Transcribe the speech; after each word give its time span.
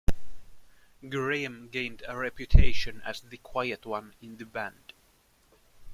Graham 1.07 1.69
gained 1.69 2.01
a 2.07 2.17
reputation 2.17 3.03
as 3.05 3.21
'the 3.21 3.37
quiet 3.37 3.85
one' 3.85 4.15
in 4.19 4.37
the 4.37 4.47
band. 4.47 4.93